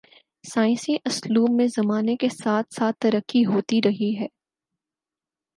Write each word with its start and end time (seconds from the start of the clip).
سائنسی 0.43 0.95
اسلوب 1.05 1.49
میں 1.49 1.67
زمانے 1.67 2.15
کے 2.15 2.29
ساتھ 2.29 2.73
ساتھ 2.75 2.95
ترقی 2.99 3.45
ہوتی 3.45 3.79
رہی 3.85 4.15
ہے۔ 4.19 4.27